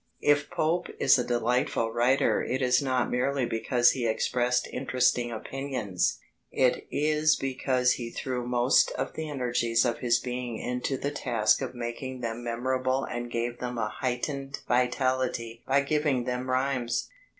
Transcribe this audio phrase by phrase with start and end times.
[0.23, 6.17] If Pope is a delightful writer it is not merely because he expressed interesting opinions;
[6.51, 11.61] it is because he threw most of the energies of his being into the task
[11.61, 17.07] of making them memorable and gave them a heightened vitality by giving them rhymes.